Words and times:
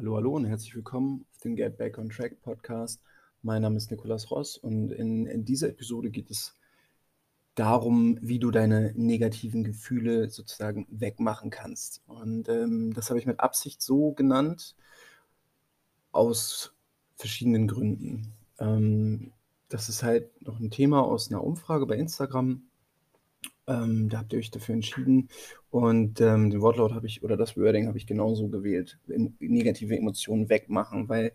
Hallo, 0.00 0.16
hallo 0.16 0.34
und 0.36 0.46
herzlich 0.46 0.74
willkommen 0.74 1.26
auf 1.30 1.40
dem 1.40 1.56
Get 1.56 1.76
Back 1.76 1.98
on 1.98 2.08
Track 2.08 2.40
Podcast. 2.40 3.02
Mein 3.42 3.60
Name 3.60 3.76
ist 3.76 3.90
Nikolas 3.90 4.30
Ross 4.30 4.56
und 4.56 4.92
in, 4.92 5.26
in 5.26 5.44
dieser 5.44 5.68
Episode 5.68 6.08
geht 6.08 6.30
es 6.30 6.56
darum, 7.54 8.16
wie 8.22 8.38
du 8.38 8.50
deine 8.50 8.94
negativen 8.96 9.62
Gefühle 9.62 10.30
sozusagen 10.30 10.86
wegmachen 10.88 11.50
kannst. 11.50 12.00
Und 12.06 12.48
ähm, 12.48 12.94
das 12.94 13.10
habe 13.10 13.18
ich 13.18 13.26
mit 13.26 13.40
Absicht 13.40 13.82
so 13.82 14.12
genannt, 14.12 14.74
aus 16.12 16.72
verschiedenen 17.16 17.68
Gründen. 17.68 18.32
Ähm, 18.58 19.32
das 19.68 19.90
ist 19.90 20.02
halt 20.02 20.30
noch 20.40 20.60
ein 20.60 20.70
Thema 20.70 21.02
aus 21.02 21.30
einer 21.30 21.44
Umfrage 21.44 21.84
bei 21.84 21.96
Instagram. 21.96 22.62
Ähm, 23.66 24.08
da 24.08 24.18
habt 24.18 24.32
ihr 24.32 24.38
euch 24.38 24.50
dafür 24.50 24.74
entschieden. 24.74 25.28
Und 25.70 26.20
ähm, 26.20 26.50
den 26.50 26.60
Wortlaut 26.60 26.92
habe 26.92 27.06
ich, 27.06 27.22
oder 27.22 27.36
das 27.36 27.56
Wording 27.56 27.86
habe 27.86 27.98
ich 27.98 28.06
genauso 28.06 28.48
gewählt. 28.48 28.98
Negative 29.06 29.96
Emotionen 29.96 30.48
wegmachen, 30.48 31.08
weil 31.08 31.32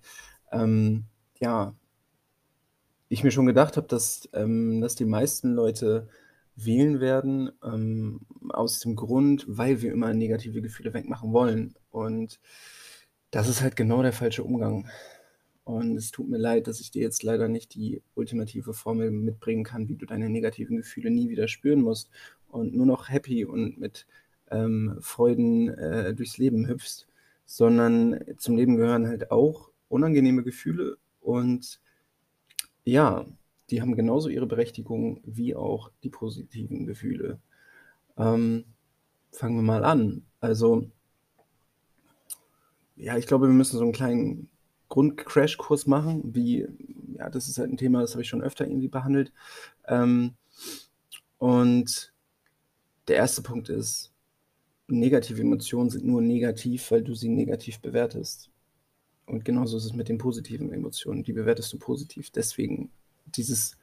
ähm, 0.51 1.05
ja, 1.39 1.75
ich 3.09 3.23
mir 3.23 3.31
schon 3.31 3.45
gedacht 3.45 3.77
habe, 3.77 3.88
dass, 3.88 4.29
ähm, 4.34 4.81
dass 4.81 4.95
die 4.95 5.05
meisten 5.05 5.53
Leute 5.53 6.07
wählen 6.55 6.99
werden, 6.99 7.51
ähm, 7.63 8.21
aus 8.49 8.79
dem 8.79 8.95
Grund, 8.95 9.45
weil 9.48 9.81
wir 9.81 9.91
immer 9.91 10.13
negative 10.13 10.62
Gefühle 10.62 10.93
wegmachen 10.93 11.34
wollen. 11.34 11.76
Und 11.91 12.39
das 13.31 13.49
ist 13.49 13.62
halt 13.62 13.76
genau 13.76 14.01
der 14.01 14.13
falsche 14.13 14.43
Umgang. 14.43 14.87
Und 15.65 15.97
es 15.97 16.11
tut 16.11 16.29
mir 16.29 16.37
leid, 16.37 16.67
dass 16.67 16.79
ich 16.79 16.91
dir 16.91 17.01
jetzt 17.01 17.23
leider 17.23 17.47
nicht 17.47 17.73
die 17.73 18.03
ultimative 18.13 18.73
Formel 18.73 19.09
mitbringen 19.09 19.63
kann, 19.63 19.89
wie 19.89 19.95
du 19.95 20.05
deine 20.05 20.29
negativen 20.29 20.77
Gefühle 20.77 21.09
nie 21.09 21.27
wieder 21.27 21.47
spüren 21.47 21.81
musst 21.81 22.11
und 22.49 22.75
nur 22.75 22.85
noch 22.85 23.09
happy 23.09 23.45
und 23.45 23.79
mit 23.79 24.05
ähm, 24.51 24.97
Freuden 25.01 25.70
äh, 25.70 26.13
durchs 26.13 26.37
Leben 26.37 26.67
hüpfst, 26.67 27.07
sondern 27.45 28.20
zum 28.37 28.55
Leben 28.55 28.77
gehören 28.77 29.07
halt 29.07 29.31
auch 29.31 29.71
unangenehme 29.89 30.43
Gefühle 30.43 30.97
und 31.20 31.79
ja, 32.84 33.25
die 33.71 33.81
haben 33.81 33.95
genauso 33.95 34.29
ihre 34.29 34.45
Berechtigung 34.45 35.21
wie 35.25 35.55
auch 35.55 35.91
die 36.03 36.09
positiven 36.09 36.85
Gefühle. 36.85 37.40
Ähm, 38.18 38.65
fangen 39.31 39.55
wir 39.55 39.63
mal 39.63 39.84
an. 39.84 40.23
Also, 40.40 40.91
ja, 42.95 43.18
ich 43.18 43.25
glaube, 43.25 43.47
wir 43.47 43.53
müssen 43.53 43.77
so 43.77 43.84
einen 43.84 43.93
kleinen 43.93 44.49
Grund-Crash-Kurs 44.96 45.88
machen, 45.88 46.21
wie, 46.34 46.65
ja, 47.18 47.29
das 47.29 47.49
ist 47.49 47.57
halt 47.57 47.70
ein 47.70 47.76
Thema, 47.76 47.99
das 47.99 48.13
habe 48.13 48.21
ich 48.21 48.29
schon 48.29 48.41
öfter 48.41 48.65
irgendwie 48.65 48.88
behandelt. 48.88 49.34
Ähm, 49.90 50.35
und 51.37 52.13
der 53.10 53.18
erste 53.18 53.41
Punkt 53.41 53.68
ist, 53.68 54.13
negative 54.87 55.41
Emotionen 55.41 55.90
sind 55.90 56.05
nur 56.05 56.21
negativ, 56.21 56.91
weil 56.91 57.04
du 57.04 57.13
sie 57.13 57.27
negativ 57.27 57.82
bewertest. 57.82 58.49
Und 59.26 59.43
genauso 59.43 59.76
ist 59.76 59.84
es 59.84 59.93
mit 59.93 60.07
den 60.07 60.18
positiven 60.18 60.71
Emotionen. 60.71 61.24
Die 61.24 61.34
bewertest 61.34 61.74
du 61.74 61.77
positiv. 61.77 62.30
Deswegen 62.30 62.90
dieses, 63.26 63.77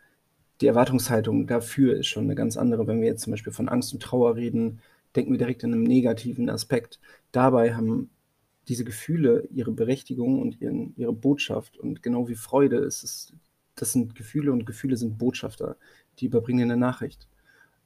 die 0.62 0.66
Erwartungshaltung 0.66 1.46
dafür 1.46 1.94
ist 1.94 2.06
schon 2.06 2.24
eine 2.24 2.36
ganz 2.36 2.56
andere. 2.56 2.86
Wenn 2.86 3.02
wir 3.02 3.08
jetzt 3.08 3.24
zum 3.24 3.32
Beispiel 3.32 3.52
von 3.52 3.68
Angst 3.68 3.92
und 3.92 4.02
Trauer 4.02 4.36
reden, 4.36 4.80
denken 5.14 5.32
wir 5.32 5.38
direkt 5.38 5.62
in 5.62 5.74
einem 5.74 5.82
negativen 5.82 6.48
Aspekt. 6.48 7.00
Dabei 7.32 7.74
haben 7.74 8.08
diese 8.68 8.84
Gefühle 8.84 9.48
ihre 9.52 9.72
Berechtigung 9.72 10.40
und 10.40 10.60
ihren, 10.60 10.94
ihre 10.96 11.12
Botschaft. 11.12 11.76
Und 11.76 12.02
genau 12.02 12.28
wie 12.28 12.34
Freude 12.34 12.76
ist 12.76 13.02
es, 13.02 13.32
das 13.74 13.92
sind 13.92 14.14
Gefühle 14.14 14.52
und 14.52 14.66
Gefühle 14.66 14.96
sind 14.96 15.18
Botschafter, 15.18 15.76
die 16.18 16.26
überbringen 16.26 16.70
eine 16.70 16.76
Nachricht. 16.76 17.28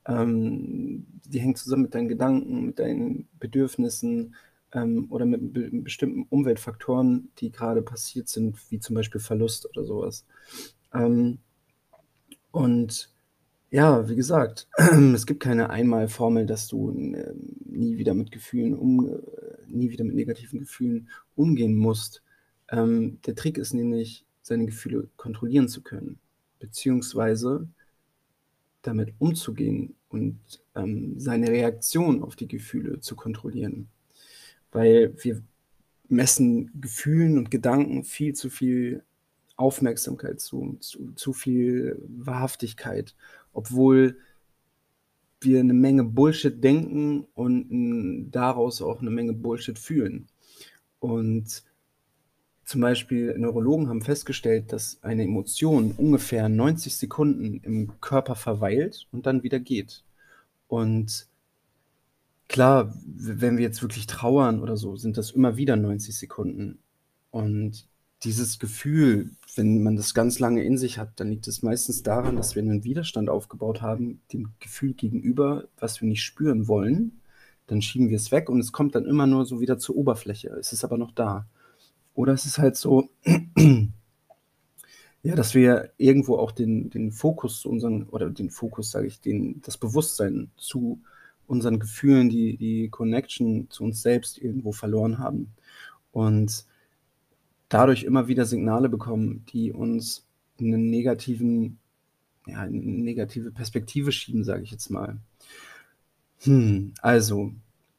Ähm, 0.06 1.06
die 1.26 1.40
hängt 1.40 1.58
zusammen 1.58 1.82
mit 1.82 1.94
deinen 1.94 2.08
Gedanken, 2.08 2.66
mit 2.66 2.78
deinen 2.78 3.28
Bedürfnissen 3.40 4.34
ähm, 4.72 5.06
oder 5.10 5.24
mit 5.24 5.52
be 5.52 5.70
bestimmten 5.72 6.26
Umweltfaktoren, 6.28 7.30
die 7.38 7.50
gerade 7.50 7.82
passiert 7.82 8.28
sind, 8.28 8.58
wie 8.70 8.78
zum 8.78 8.94
Beispiel 8.94 9.20
Verlust 9.20 9.68
oder 9.68 9.84
sowas. 9.84 10.24
Ähm, 10.92 11.38
und 12.50 13.10
ja, 13.70 14.08
wie 14.08 14.16
gesagt, 14.16 14.68
es 15.14 15.26
gibt 15.26 15.40
keine 15.40 15.70
Einmalformel, 15.70 16.46
dass 16.46 16.68
du 16.68 16.90
äh, 16.90 17.34
nie 17.64 17.98
wieder 17.98 18.14
mit 18.14 18.30
Gefühlen 18.30 18.74
um, 18.74 19.06
äh, 19.06 19.18
nie 19.68 19.90
wieder 19.90 20.04
mit 20.04 20.14
negativen 20.14 20.60
Gefühlen 20.60 21.08
umgehen 21.34 21.76
musst. 21.76 22.22
Ähm, 22.68 23.18
der 23.26 23.34
Trick 23.34 23.58
ist 23.58 23.74
nämlich, 23.74 24.24
seine 24.42 24.66
Gefühle 24.66 25.08
kontrollieren 25.16 25.68
zu 25.68 25.82
können, 25.82 26.20
beziehungsweise 26.60 27.68
damit 28.82 29.12
umzugehen 29.18 29.96
und 30.08 30.38
ähm, 30.76 31.18
seine 31.18 31.48
Reaktion 31.48 32.22
auf 32.22 32.36
die 32.36 32.46
Gefühle 32.46 33.00
zu 33.00 33.16
kontrollieren. 33.16 33.88
Weil 34.70 35.14
wir 35.22 35.42
messen 36.08 36.70
Gefühlen 36.80 37.38
und 37.38 37.50
Gedanken 37.50 38.04
viel 38.04 38.34
zu 38.34 38.50
viel 38.50 39.02
Aufmerksamkeit 39.56 40.40
zu, 40.40 40.76
zu, 40.80 41.12
zu 41.12 41.32
viel 41.32 42.00
Wahrhaftigkeit, 42.06 43.16
obwohl 43.52 44.18
wir 45.40 45.60
eine 45.60 45.74
Menge 45.74 46.04
Bullshit 46.04 46.62
denken 46.62 47.26
und 47.34 48.30
daraus 48.30 48.82
auch 48.82 49.00
eine 49.00 49.10
Menge 49.10 49.32
Bullshit 49.32 49.78
fühlen. 49.78 50.28
Und 50.98 51.62
zum 52.64 52.80
Beispiel 52.80 53.38
Neurologen 53.38 53.88
haben 53.88 54.02
festgestellt, 54.02 54.72
dass 54.72 55.02
eine 55.02 55.22
Emotion 55.22 55.92
ungefähr 55.96 56.48
90 56.48 56.96
Sekunden 56.96 57.60
im 57.62 58.00
Körper 58.00 58.34
verweilt 58.34 59.06
und 59.12 59.26
dann 59.26 59.44
wieder 59.44 59.60
geht. 59.60 60.02
Und 60.66 61.28
klar, 62.48 62.92
wenn 63.06 63.56
wir 63.56 63.64
jetzt 63.64 63.82
wirklich 63.82 64.06
trauern 64.08 64.60
oder 64.60 64.76
so, 64.76 64.96
sind 64.96 65.16
das 65.16 65.30
immer 65.30 65.56
wieder 65.56 65.76
90 65.76 66.16
Sekunden. 66.16 66.78
Und 67.30 67.86
dieses 68.22 68.58
Gefühl, 68.58 69.30
wenn 69.54 69.82
man 69.82 69.96
das 69.96 70.14
ganz 70.14 70.38
lange 70.38 70.62
in 70.64 70.78
sich 70.78 70.98
hat, 70.98 71.20
dann 71.20 71.30
liegt 71.30 71.46
es 71.48 71.62
meistens 71.62 72.02
daran, 72.02 72.36
dass 72.36 72.54
wir 72.54 72.62
einen 72.62 72.84
Widerstand 72.84 73.28
aufgebaut 73.28 73.82
haben, 73.82 74.20
dem 74.32 74.50
Gefühl 74.58 74.94
gegenüber, 74.94 75.64
was 75.78 76.00
wir 76.00 76.08
nicht 76.08 76.22
spüren 76.22 76.68
wollen. 76.68 77.20
Dann 77.66 77.82
schieben 77.82 78.08
wir 78.08 78.16
es 78.16 78.32
weg 78.32 78.48
und 78.48 78.60
es 78.60 78.72
kommt 78.72 78.94
dann 78.94 79.06
immer 79.06 79.26
nur 79.26 79.44
so 79.44 79.60
wieder 79.60 79.78
zur 79.78 79.96
Oberfläche. 79.96 80.48
Es 80.50 80.72
ist 80.72 80.84
aber 80.84 80.98
noch 80.98 81.12
da. 81.12 81.46
Oder 82.14 82.32
es 82.32 82.46
ist 82.46 82.58
halt 82.58 82.76
so, 82.76 83.10
ja, 85.22 85.34
dass 85.34 85.54
wir 85.54 85.90
irgendwo 85.98 86.36
auch 86.36 86.52
den, 86.52 86.88
den 86.90 87.12
Fokus 87.12 87.60
zu 87.60 87.68
unseren, 87.68 88.04
oder 88.04 88.30
den 88.30 88.50
Fokus, 88.50 88.90
sage 88.90 89.08
ich, 89.08 89.20
den, 89.20 89.60
das 89.62 89.76
Bewusstsein 89.76 90.50
zu 90.56 91.00
unseren 91.46 91.78
Gefühlen, 91.78 92.28
die, 92.28 92.56
die 92.56 92.88
Connection 92.88 93.68
zu 93.70 93.84
uns 93.84 94.02
selbst 94.02 94.38
irgendwo 94.38 94.72
verloren 94.72 95.18
haben. 95.18 95.52
Und 96.12 96.64
dadurch 97.68 98.04
immer 98.04 98.28
wieder 98.28 98.44
Signale 98.44 98.88
bekommen, 98.88 99.44
die 99.52 99.72
uns 99.72 100.26
in 100.58 100.72
einen 100.72 100.90
negativen, 100.90 101.78
ja, 102.46 102.60
eine 102.60 102.78
negative 102.78 103.50
Perspektive 103.50 104.12
schieben, 104.12 104.44
sage 104.44 104.62
ich 104.62 104.70
jetzt 104.70 104.90
mal. 104.90 105.18
Hm, 106.40 106.94
also, 107.02 107.52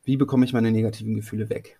wie 0.03 0.17
bekomme 0.17 0.45
ich 0.45 0.53
meine 0.53 0.71
negativen 0.71 1.15
Gefühle 1.15 1.49
weg? 1.49 1.79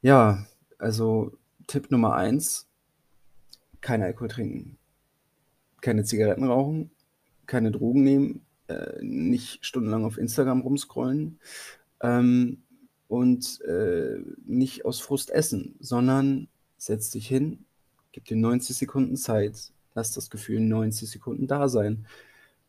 Ja, 0.00 0.46
also 0.78 1.32
Tipp 1.66 1.90
Nummer 1.90 2.14
eins, 2.14 2.68
kein 3.80 4.02
Alkohol 4.02 4.28
trinken, 4.28 4.78
keine 5.80 6.04
Zigaretten 6.04 6.44
rauchen, 6.44 6.90
keine 7.46 7.70
Drogen 7.70 8.02
nehmen, 8.02 8.40
äh, 8.68 9.00
nicht 9.00 9.64
stundenlang 9.64 10.04
auf 10.04 10.18
Instagram 10.18 10.62
rumscrollen 10.62 11.38
ähm, 12.00 12.62
und 13.08 13.60
äh, 13.62 14.18
nicht 14.44 14.84
aus 14.84 15.00
Frust 15.00 15.30
essen, 15.30 15.76
sondern 15.78 16.48
setz 16.82 17.10
dich 17.10 17.28
hin, 17.28 17.64
gib 18.10 18.24
dir 18.24 18.36
90 18.36 18.76
Sekunden 18.76 19.16
Zeit, 19.16 19.70
lass 19.94 20.12
das 20.12 20.30
Gefühl 20.30 20.58
90 20.58 21.08
Sekunden 21.08 21.46
da 21.46 21.68
sein. 21.68 22.06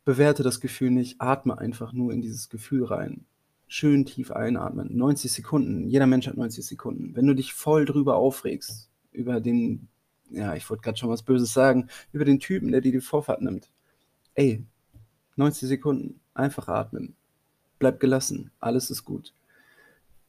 Bewerte 0.06 0.44
das 0.44 0.60
Gefühl 0.60 0.92
nicht, 0.92 1.20
atme 1.20 1.58
einfach 1.58 1.94
nur 1.94 2.14
in 2.14 2.22
dieses 2.22 2.50
Gefühl 2.50 2.84
rein. 2.84 3.26
Schön 3.68 4.06
tief 4.06 4.32
einatmen. 4.32 4.96
90 4.96 5.32
Sekunden. 5.32 5.88
Jeder 5.88 6.06
Mensch 6.06 6.28
hat 6.28 6.38
90 6.38 6.64
Sekunden. 6.64 7.16
Wenn 7.16 7.26
du 7.26 7.34
dich 7.34 7.54
voll 7.54 7.86
drüber 7.86 8.18
aufregst, 8.18 8.90
über 9.12 9.42
den, 9.42 9.88
ja, 10.30 10.54
ich 10.54 10.70
wollte 10.70 10.84
gerade 10.84 10.98
schon 10.98 11.10
was 11.10 11.24
Böses 11.24 11.52
sagen, 11.52 11.88
über 12.12 12.26
den 12.26 12.40
Typen, 12.40 12.72
der 12.72 12.82
dir 12.82 12.92
die 12.92 13.02
Vorfahrt 13.02 13.42
nimmt. 13.42 13.72
Ey, 14.36 14.64
90 15.38 15.68
Sekunden. 15.68 16.20
Einfach 16.36 16.68
atmen. 16.68 17.16
Bleib 17.80 18.00
gelassen. 18.00 18.52
Alles 18.60 18.92
ist 18.92 19.06
gut 19.06 19.34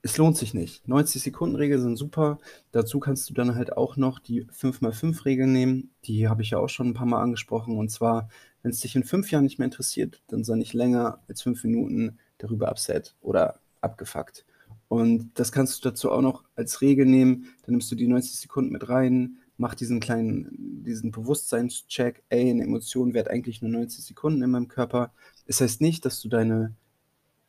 es 0.04 0.18
lohnt 0.18 0.36
sich 0.36 0.52
nicht. 0.52 0.86
90-Sekunden-Regel 0.86 1.80
sind 1.80 1.96
super. 1.96 2.38
Dazu 2.72 3.00
kannst 3.00 3.30
du 3.30 3.32
dann 3.32 3.54
halt 3.54 3.74
auch 3.74 3.96
noch 3.96 4.18
die 4.18 4.44
5x5-Regel 4.44 5.46
nehmen. 5.46 5.94
Die 6.04 6.28
habe 6.28 6.42
ich 6.42 6.50
ja 6.50 6.58
auch 6.58 6.68
schon 6.68 6.88
ein 6.88 6.94
paar 6.94 7.06
Mal 7.06 7.22
angesprochen. 7.22 7.78
Und 7.78 7.88
zwar, 7.88 8.28
wenn 8.62 8.70
es 8.70 8.80
dich 8.80 8.94
in 8.96 9.04
fünf 9.04 9.30
Jahren 9.30 9.44
nicht 9.44 9.58
mehr 9.58 9.64
interessiert, 9.64 10.22
dann 10.26 10.44
sei 10.44 10.56
nicht 10.56 10.74
länger 10.74 11.20
als 11.26 11.40
fünf 11.40 11.64
Minuten 11.64 12.18
darüber 12.36 12.70
upset 12.70 13.16
oder 13.22 13.60
abgefuckt. 13.80 14.44
Und 14.88 15.30
das 15.36 15.52
kannst 15.52 15.82
du 15.82 15.88
dazu 15.88 16.12
auch 16.12 16.20
noch 16.20 16.44
als 16.54 16.82
Regel 16.82 17.06
nehmen. 17.06 17.54
Dann 17.62 17.72
nimmst 17.72 17.90
du 17.90 17.94
die 17.96 18.06
90 18.06 18.38
Sekunden 18.40 18.72
mit 18.72 18.90
rein, 18.90 19.38
mach 19.56 19.74
diesen 19.74 20.00
kleinen, 20.00 20.84
diesen 20.84 21.12
Bewusstseinscheck. 21.12 22.22
Ey, 22.28 22.50
eine 22.50 22.64
Emotion 22.64 23.14
währt 23.14 23.28
eigentlich 23.28 23.62
nur 23.62 23.70
90 23.70 24.04
Sekunden 24.04 24.42
in 24.42 24.50
meinem 24.50 24.68
Körper. 24.68 25.14
Es 25.46 25.56
das 25.56 25.62
heißt 25.62 25.80
nicht, 25.80 26.04
dass 26.04 26.20
du 26.20 26.28
deine, 26.28 26.74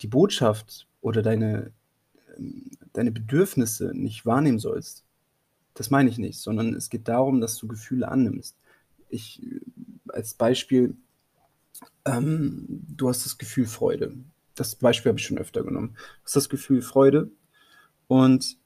die 0.02 0.08
Botschaft 0.08 0.88
oder 1.02 1.22
deine 1.22 1.74
deine 2.94 3.12
Bedürfnisse 3.12 3.92
nicht 3.94 4.26
wahrnehmen 4.26 4.60
sollst. 4.60 5.04
Das 5.74 5.90
meine 5.90 6.10
ich 6.10 6.18
nicht, 6.18 6.40
sondern 6.40 6.74
es 6.74 6.90
geht 6.90 7.08
darum, 7.08 7.42
dass 7.42 7.58
du 7.58 7.68
Gefühle 7.68 8.08
annimmst. 8.08 8.56
Ich 9.10 9.42
als 10.08 10.34
Beispiel, 10.34 10.96
ähm, 12.06 12.66
du 12.88 13.10
hast 13.10 13.26
das 13.26 13.38
Gefühl 13.38 13.66
Freude. 13.66 14.16
Das 14.56 14.76
Beispiel 14.76 15.10
habe 15.10 15.20
ich 15.20 15.26
schon 15.26 15.38
öfter 15.38 15.64
genommen. 15.64 15.96
Du 15.96 16.26
hast 16.26 16.36
das 16.36 16.50
Gefühl 16.50 16.82
Freude 16.82 17.30
und 18.08 18.58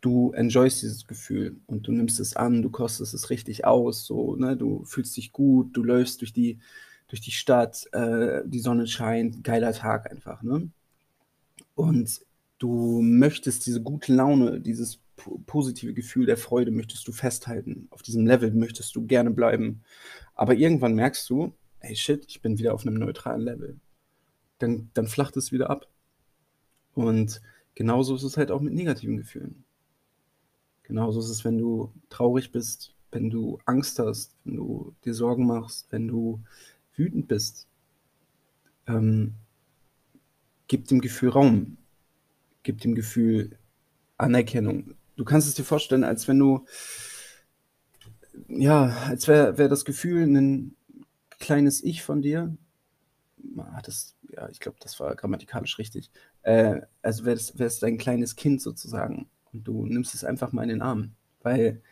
du 0.00 0.32
enjoyst 0.32 0.82
dieses 0.82 1.06
Gefühl 1.06 1.56
und 1.66 1.86
du 1.86 1.92
nimmst 1.92 2.20
es 2.20 2.36
an, 2.36 2.62
du 2.62 2.70
kostest 2.70 3.14
es 3.14 3.30
richtig 3.30 3.64
aus, 3.64 4.04
so, 4.04 4.36
ne, 4.36 4.56
du 4.56 4.84
fühlst 4.84 5.16
dich 5.16 5.32
gut, 5.32 5.74
du 5.74 5.82
läufst 5.82 6.20
durch 6.20 6.32
die, 6.32 6.58
durch 7.08 7.22
die 7.22 7.30
Stadt, 7.30 7.86
äh, 7.92 8.42
die 8.44 8.60
Sonne 8.60 8.86
scheint, 8.86 9.42
geiler 9.42 9.72
Tag 9.72 10.10
einfach, 10.10 10.42
ne? 10.42 10.68
Und 11.74 12.20
du 12.58 13.00
möchtest 13.02 13.66
diese 13.66 13.82
gute 13.82 14.14
Laune, 14.14 14.60
dieses 14.60 15.00
positive 15.46 15.94
Gefühl 15.94 16.26
der 16.26 16.36
Freude 16.36 16.70
möchtest 16.70 17.06
du 17.06 17.12
festhalten. 17.12 17.88
Auf 17.90 18.02
diesem 18.02 18.26
Level 18.26 18.50
möchtest 18.52 18.94
du 18.96 19.06
gerne 19.06 19.30
bleiben. 19.30 19.82
Aber 20.34 20.54
irgendwann 20.54 20.94
merkst 20.94 21.28
du, 21.30 21.54
hey 21.78 21.96
shit, 21.96 22.24
ich 22.28 22.42
bin 22.42 22.58
wieder 22.58 22.74
auf 22.74 22.86
einem 22.86 22.94
neutralen 22.94 23.40
Level. 23.40 23.78
Dann, 24.58 24.90
dann 24.94 25.06
flacht 25.06 25.36
es 25.36 25.52
wieder 25.52 25.70
ab. 25.70 25.88
Und 26.94 27.40
genauso 27.74 28.14
ist 28.14 28.22
es 28.22 28.36
halt 28.36 28.50
auch 28.50 28.60
mit 28.60 28.74
negativen 28.74 29.16
Gefühlen. 29.16 29.64
Genauso 30.84 31.20
ist 31.20 31.30
es, 31.30 31.44
wenn 31.44 31.58
du 31.58 31.92
traurig 32.10 32.52
bist, 32.52 32.94
wenn 33.10 33.30
du 33.30 33.58
Angst 33.64 33.98
hast, 33.98 34.34
wenn 34.44 34.56
du 34.56 34.94
dir 35.04 35.14
Sorgen 35.14 35.46
machst, 35.46 35.86
wenn 35.90 36.08
du 36.08 36.40
wütend 36.96 37.28
bist. 37.28 37.66
Ähm, 38.86 39.34
gib 40.68 40.86
dem 40.88 41.00
Gefühl 41.00 41.30
Raum. 41.30 41.78
Gib 42.64 42.80
dem 42.80 42.96
Gefühl 42.96 43.56
Anerkennung. 44.18 44.94
Du 45.16 45.24
kannst 45.24 45.46
es 45.46 45.54
dir 45.54 45.64
vorstellen, 45.64 46.02
als 46.02 46.26
wenn 46.26 46.38
du, 46.38 46.66
ja, 48.48 48.86
als 49.06 49.28
wäre 49.28 49.58
wär 49.58 49.68
das 49.68 49.84
Gefühl 49.84 50.22
ein 50.24 50.74
kleines 51.38 51.84
Ich 51.84 52.02
von 52.02 52.22
dir. 52.22 52.56
Das, 53.82 54.16
ja, 54.30 54.48
ich 54.48 54.60
glaube, 54.60 54.78
das 54.80 54.98
war 54.98 55.14
grammatikalisch 55.14 55.78
richtig. 55.78 56.10
Äh, 56.42 56.80
also 57.02 57.24
wäre 57.24 57.36
es, 57.36 57.50
es 57.50 57.78
dein 57.78 57.98
kleines 57.98 58.34
Kind 58.34 58.62
sozusagen. 58.62 59.28
Und 59.52 59.68
du 59.68 59.86
nimmst 59.86 60.14
es 60.14 60.24
einfach 60.24 60.52
mal 60.52 60.62
in 60.62 60.70
den 60.70 60.82
Arm. 60.82 61.12
Weil 61.42 61.82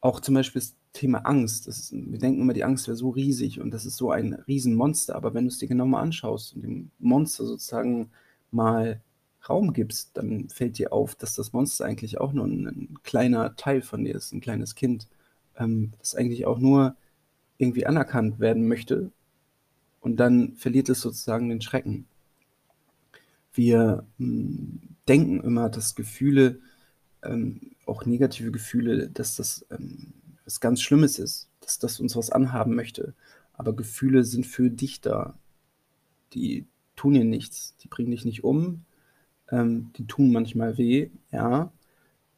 auch 0.00 0.20
zum 0.20 0.34
Beispiel 0.34 0.60
das 0.60 0.76
Thema 0.92 1.20
Angst, 1.20 1.66
das 1.66 1.78
ist, 1.78 1.92
wir 1.92 2.18
denken 2.18 2.40
immer, 2.42 2.52
die 2.52 2.64
Angst 2.64 2.86
wäre 2.86 2.96
so 2.96 3.10
riesig 3.10 3.60
und 3.60 3.70
das 3.70 3.86
ist 3.86 3.96
so 3.96 4.10
ein 4.10 4.34
Riesenmonster. 4.34 5.16
Aber 5.16 5.34
wenn 5.34 5.44
du 5.44 5.48
es 5.48 5.58
dir 5.58 5.68
genau 5.68 5.86
mal 5.86 6.02
anschaust 6.02 6.54
und 6.54 6.62
dem 6.62 6.90
Monster 6.98 7.46
sozusagen 7.46 8.10
mal 8.50 9.00
Raum 9.48 9.72
gibst, 9.72 10.10
dann 10.14 10.48
fällt 10.48 10.78
dir 10.78 10.92
auf, 10.92 11.14
dass 11.14 11.34
das 11.34 11.52
Monster 11.52 11.84
eigentlich 11.84 12.20
auch 12.20 12.32
nur 12.32 12.46
ein, 12.46 12.66
ein 12.66 12.98
kleiner 13.02 13.56
Teil 13.56 13.82
von 13.82 14.04
dir 14.04 14.14
ist, 14.14 14.32
ein 14.32 14.40
kleines 14.40 14.74
Kind, 14.74 15.08
ähm, 15.56 15.92
das 15.98 16.14
eigentlich 16.14 16.46
auch 16.46 16.58
nur 16.58 16.96
irgendwie 17.58 17.86
anerkannt 17.86 18.38
werden 18.38 18.68
möchte 18.68 19.10
und 20.06 20.18
dann 20.18 20.54
verliert 20.54 20.88
es 20.88 21.00
sozusagen 21.00 21.48
den 21.48 21.60
Schrecken. 21.60 22.06
Wir 23.52 24.06
mh, 24.18 24.28
hm, 24.28 24.80
denken 25.08 25.40
immer, 25.40 25.68
dass 25.68 25.96
Gefühle, 25.96 26.60
ähm, 27.24 27.72
auch 27.86 28.06
negative 28.06 28.52
Gefühle, 28.52 29.08
dass 29.08 29.34
das 29.34 29.66
ähm, 29.70 30.12
was 30.44 30.60
ganz 30.60 30.80
Schlimmes 30.80 31.18
ist, 31.18 31.48
dass 31.60 31.80
das 31.80 31.98
uns 31.98 32.14
was 32.14 32.30
anhaben 32.30 32.76
möchte. 32.76 33.14
Aber 33.52 33.74
Gefühle 33.74 34.22
sind 34.22 34.46
für 34.46 34.70
dich 34.70 35.00
da. 35.00 35.36
Die 36.34 36.66
tun 36.94 37.14
dir 37.14 37.24
nichts, 37.24 37.74
die 37.82 37.88
bringen 37.88 38.12
dich 38.12 38.24
nicht 38.24 38.44
um, 38.44 38.84
ähm, 39.50 39.90
die 39.96 40.06
tun 40.06 40.32
manchmal 40.32 40.78
weh, 40.78 41.10
ja, 41.30 41.70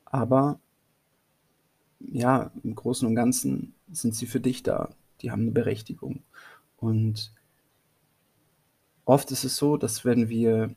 aber 0.04 0.60
ja, 2.00 2.50
im 2.62 2.74
Großen 2.74 3.06
und 3.06 3.14
Ganzen 3.14 3.74
sind 3.90 4.14
sie 4.14 4.26
für 4.26 4.40
dich 4.40 4.62
da. 4.62 4.90
Die 5.20 5.30
haben 5.30 5.42
eine 5.42 5.50
Berechtigung. 5.50 6.22
Und 6.76 7.32
oft 9.04 9.30
ist 9.32 9.44
es 9.44 9.56
so, 9.56 9.76
dass 9.76 10.04
wenn 10.04 10.28
wir, 10.28 10.74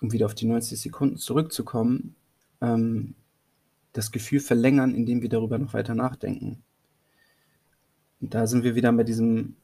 um 0.00 0.12
wieder 0.12 0.26
auf 0.26 0.34
die 0.34 0.46
90 0.46 0.80
Sekunden 0.80 1.16
zurückzukommen, 1.16 2.16
ähm, 2.60 3.14
das 3.92 4.10
Gefühl 4.10 4.40
verlängern, 4.40 4.94
indem 4.94 5.22
wir 5.22 5.28
darüber 5.28 5.58
noch 5.58 5.74
weiter 5.74 5.94
nachdenken. 5.94 6.62
Und 8.20 8.34
da 8.34 8.46
sind 8.46 8.64
wir 8.64 8.74
wieder 8.74 8.92
bei 8.92 9.04
diesem 9.04 9.56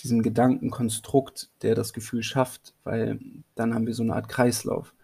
diesem 0.00 0.22
Gedankenkonstrukt, 0.22 1.50
der 1.62 1.74
das 1.74 1.92
Gefühl 1.92 2.22
schafft, 2.22 2.74
weil 2.84 3.20
dann 3.54 3.74
haben 3.74 3.86
wir 3.86 3.94
so 3.94 4.02
eine 4.02 4.14
Art 4.14 4.28
Kreislauf. 4.28 4.94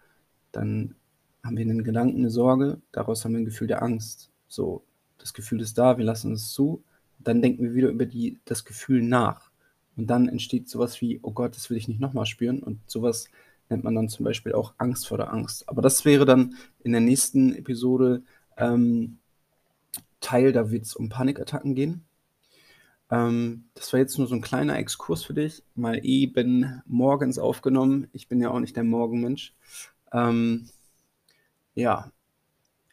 Dann 0.51 0.95
haben 1.43 1.57
wir 1.57 1.63
einen 1.63 1.83
Gedanken, 1.83 2.19
eine 2.19 2.29
Sorge, 2.29 2.81
daraus 2.91 3.23
haben 3.23 3.33
wir 3.33 3.39
ein 3.39 3.45
Gefühl 3.45 3.67
der 3.67 3.81
Angst. 3.81 4.29
So, 4.47 4.83
das 5.17 5.33
Gefühl 5.33 5.61
ist 5.61 5.77
da, 5.77 5.97
wir 5.97 6.05
lassen 6.05 6.33
es 6.33 6.51
zu. 6.51 6.83
Dann 7.19 7.41
denken 7.41 7.63
wir 7.63 7.73
wieder 7.73 7.89
über 7.89 8.05
die, 8.05 8.39
das 8.45 8.65
Gefühl 8.65 9.01
nach. 9.01 9.51
Und 9.95 10.07
dann 10.07 10.27
entsteht 10.27 10.69
sowas 10.69 11.01
wie, 11.01 11.19
oh 11.21 11.31
Gott, 11.31 11.55
das 11.55 11.69
will 11.69 11.77
ich 11.77 11.87
nicht 11.87 11.99
nochmal 11.99 12.25
spüren. 12.25 12.61
Und 12.61 12.79
sowas 12.89 13.29
nennt 13.69 13.83
man 13.83 13.95
dann 13.95 14.09
zum 14.09 14.25
Beispiel 14.25 14.53
auch 14.53 14.73
Angst 14.77 15.07
vor 15.07 15.17
der 15.17 15.31
Angst. 15.31 15.67
Aber 15.69 15.81
das 15.81 16.05
wäre 16.05 16.25
dann 16.25 16.55
in 16.83 16.91
der 16.91 17.01
nächsten 17.01 17.55
Episode 17.55 18.23
ähm, 18.57 19.17
Teil, 20.19 20.51
da 20.51 20.69
wird 20.71 20.85
es 20.85 20.95
um 20.95 21.09
Panikattacken 21.09 21.75
gehen. 21.75 22.05
Ähm, 23.11 23.65
das 23.73 23.91
war 23.91 23.99
jetzt 23.99 24.17
nur 24.17 24.27
so 24.27 24.35
ein 24.35 24.41
kleiner 24.41 24.77
Exkurs 24.77 25.23
für 25.23 25.33
dich, 25.33 25.63
mal 25.75 25.99
eben 26.05 26.81
morgens 26.87 27.37
aufgenommen. 27.37 28.07
Ich 28.13 28.29
bin 28.29 28.39
ja 28.39 28.49
auch 28.49 28.59
nicht 28.59 28.77
der 28.77 28.85
Morgenmensch. 28.85 29.53
Ähm, 30.13 30.69
ja, 31.75 32.11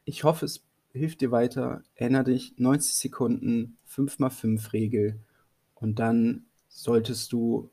ich 0.05 0.25
hoffe, 0.25 0.45
es 0.47 0.65
hilft 0.93 1.21
dir 1.21 1.31
weiter. 1.31 1.83
Erinner 1.95 2.25
dich, 2.25 2.55
90 2.57 2.95
Sekunden, 2.95 3.79
5x5 3.89 4.73
Regel 4.73 5.21
und 5.77 5.99
dann 6.01 6.47
solltest 6.69 7.33
du 7.33 7.71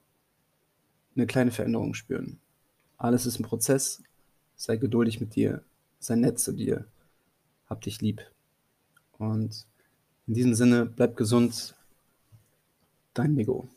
eine 1.15 1.25
kleine 1.25 1.51
Veränderung 1.51 1.93
spüren. 1.93 2.39
Alles 2.97 3.25
ist 3.25 3.39
ein 3.39 3.43
Prozess. 3.43 4.03
Sei 4.55 4.77
geduldig 4.77 5.19
mit 5.19 5.35
dir. 5.35 5.63
Sei 5.99 6.15
nett 6.15 6.39
zu 6.39 6.53
dir. 6.53 6.85
Hab 7.67 7.81
dich 7.81 8.01
lieb. 8.01 8.21
Und 9.17 9.65
in 10.27 10.33
diesem 10.33 10.53
Sinne, 10.53 10.85
bleib 10.85 11.17
gesund. 11.17 11.74
Dein 13.15 13.33
Nico. 13.33 13.74